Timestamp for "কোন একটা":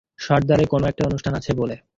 0.67-1.03